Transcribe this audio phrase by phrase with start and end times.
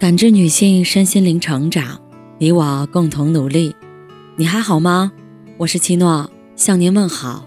[0.00, 2.00] 感知女性身心灵成长，
[2.38, 3.76] 你我共同努力。
[4.34, 5.12] 你还好吗？
[5.58, 7.46] 我是七诺，向您问好。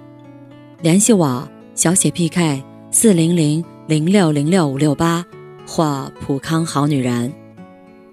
[0.80, 5.26] 联系我小写 PK 四零零零六零六五六八
[5.66, 7.34] 或普康好女人。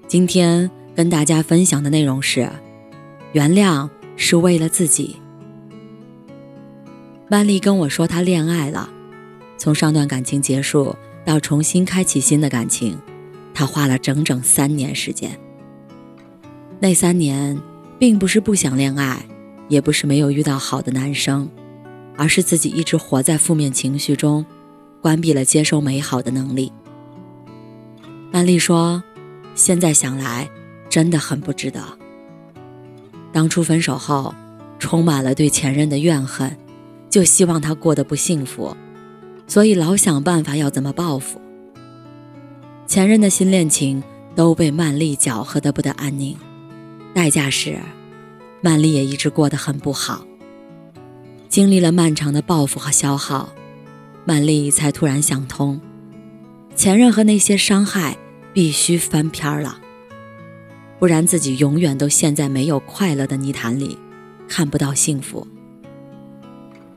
[0.09, 2.49] 今天跟大家分享的内容是：
[3.33, 5.17] 原谅是为了自己。
[7.29, 8.89] 曼丽跟我说她恋爱了，
[9.59, 10.97] 从上段感情结束
[11.27, 12.97] 到重新开启新的感情。
[13.53, 15.39] 他花了整整三年时间。
[16.79, 17.61] 那三年，
[17.99, 19.25] 并不是不想恋爱，
[19.69, 21.49] 也不是没有遇到好的男生，
[22.17, 24.47] 而是自己一直活在负面情绪中，
[25.03, 26.73] 关闭了接受美好的能力。
[28.33, 29.03] 曼丽说
[29.55, 30.49] ：“现在想来，
[30.89, 31.83] 真的很不值得。
[33.33, 34.35] 当初分手后，
[34.79, 36.57] 充满了对前任的怨恨，
[37.11, 38.75] 就希望他过得不幸福，
[39.47, 41.41] 所以老想办法要怎么报复。”
[42.91, 44.03] 前任的新恋情
[44.35, 46.37] 都被曼丽搅和得不得安宁，
[47.15, 47.79] 代价是，
[48.61, 50.27] 曼丽也一直过得很不好。
[51.49, 53.53] 经历了漫长的报复和消耗，
[54.25, 55.81] 曼丽才突然想通，
[56.75, 58.19] 前任和那些伤害
[58.53, 59.79] 必须翻篇了，
[60.99, 63.97] 不然自己永远都陷在没有快乐的泥潭里，
[64.49, 65.47] 看不到幸福。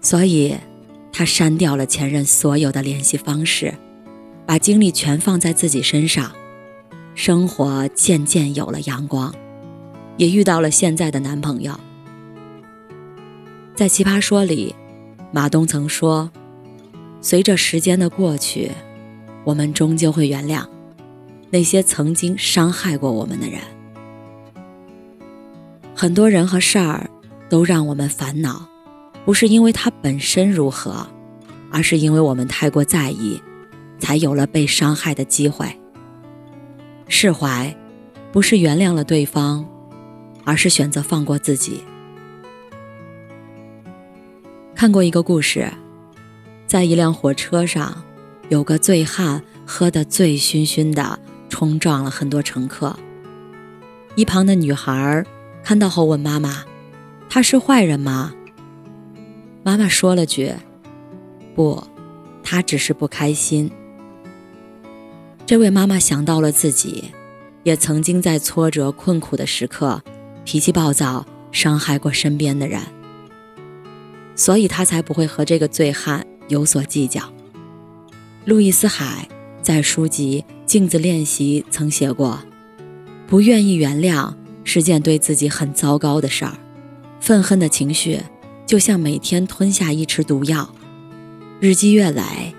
[0.02, 0.55] 所以，
[1.11, 3.75] 她删掉了前任所有的联系方式。
[4.45, 6.31] 把精力全放在自己身上，
[7.16, 9.33] 生活渐渐有了阳光，
[10.17, 11.80] 也遇到了现在的男朋友。
[13.73, 14.75] 在《奇葩说》里，
[15.31, 16.30] 马东曾说
[17.21, 18.69] ：“随着时间的过去，
[19.45, 20.66] 我们终究会原谅
[21.49, 23.59] 那些曾经伤害过我们的人。
[25.95, 27.09] 很多人和事儿
[27.49, 28.67] 都让我们烦恼，
[29.23, 31.08] 不是因为它本身如何，
[31.71, 33.41] 而是因为我们太过在意。”
[34.03, 35.79] 才有了被伤害的机会。
[37.07, 37.73] 释怀，
[38.33, 39.65] 不是原谅了对方，
[40.43, 41.85] 而是选择放过自己。
[44.75, 45.71] 看过一个故事，
[46.67, 48.03] 在一辆火车上，
[48.49, 52.93] 有个醉汉喝得醉醺醺的，冲撞了很多乘客。
[54.15, 55.25] 一旁的女孩
[55.63, 56.65] 看到后问妈妈
[57.30, 58.33] ：“他是坏人吗？”
[59.63, 60.52] 妈妈说了句
[61.55, 61.81] ：“不，
[62.43, 63.71] 他只是不开心。”
[65.45, 67.11] 这位妈妈想到了自己，
[67.64, 70.02] 也曾经在挫折困苦的时刻，
[70.45, 72.81] 脾气暴躁，伤害过身边的人，
[74.36, 77.21] 所以她才不会和这个醉汉有所计较。
[78.45, 79.27] 路易斯·海
[79.61, 82.39] 在书籍《镜子练习》曾写过
[83.27, 84.33] ：“不愿意原谅
[84.64, 86.58] 是件对自己很糟糕的事儿，
[87.20, 88.21] 愤恨的情绪
[88.65, 90.73] 就像每天吞下一匙毒药，
[91.60, 92.55] 日积月累，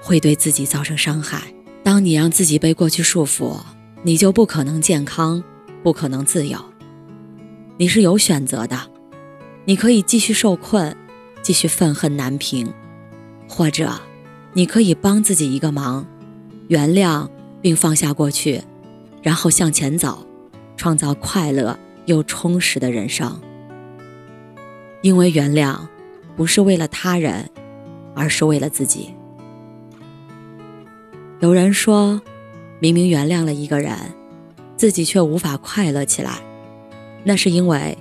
[0.00, 1.42] 会对自己造成伤害。”
[1.88, 3.58] 当你让自己被过去束缚，
[4.02, 5.42] 你就不可能健康，
[5.82, 6.62] 不可能自由。
[7.78, 8.78] 你是有选择的，
[9.64, 10.94] 你可以继续受困，
[11.40, 12.70] 继续愤恨难平，
[13.48, 13.90] 或者
[14.52, 16.06] 你可以帮自己一个忙，
[16.66, 17.26] 原谅
[17.62, 18.62] 并放下过去，
[19.22, 20.26] 然后向前走，
[20.76, 23.40] 创造快乐又充实的人生。
[25.00, 25.78] 因为原谅
[26.36, 27.48] 不是为了他人，
[28.14, 29.14] 而是为了自己。
[31.40, 32.20] 有人说，
[32.80, 33.96] 明明原谅了一个人，
[34.76, 36.40] 自己却无法快乐起来，
[37.22, 37.96] 那是因为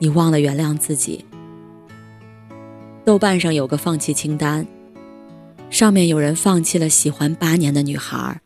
[0.00, 1.24] 你忘了原谅自己。
[3.04, 4.66] 豆瓣上有个放弃清单，
[5.70, 8.40] 上面有人放弃了喜欢八年的女孩，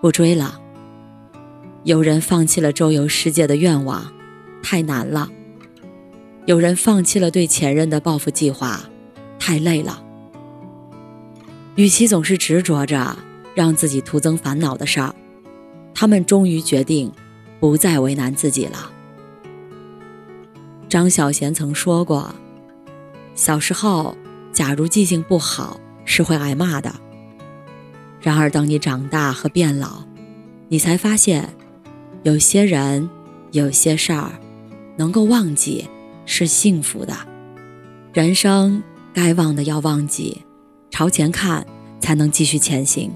[0.00, 0.60] 不追了；
[1.84, 4.12] 有人放弃了周游世界的愿望，
[4.60, 5.28] 太难了；
[6.46, 8.80] 有人放弃了对前任的报复计划，
[9.38, 10.02] 太累了。
[11.76, 13.16] 与其总是执着着。
[13.54, 15.14] 让自己徒增烦恼的事儿，
[15.94, 17.10] 他们终于决定
[17.60, 18.90] 不再为难自己了。
[20.88, 22.34] 张小娴曾说过
[23.34, 24.16] ：“小时候，
[24.52, 26.94] 假如记性不好，是会挨骂的。
[28.20, 30.04] 然而，当你长大和变老，
[30.68, 31.54] 你才发现，
[32.22, 33.08] 有些人、
[33.52, 34.32] 有些事儿，
[34.96, 35.88] 能够忘记
[36.26, 37.16] 是幸福的。
[38.12, 40.42] 人生该忘的要忘记，
[40.90, 41.66] 朝前看，
[42.00, 43.10] 才能继续前行。”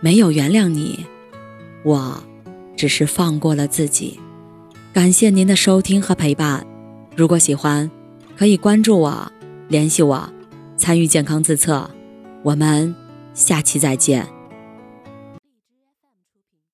[0.00, 1.06] 没有原谅你，
[1.82, 2.22] 我
[2.76, 4.20] 只是放过了自己。
[4.92, 6.66] 感谢您的收听和陪伴。
[7.16, 7.90] 如果喜欢，
[8.36, 9.32] 可以关注我，
[9.68, 10.28] 联系我，
[10.76, 11.90] 参与健康自测。
[12.42, 12.94] 我们
[13.34, 14.35] 下期再见。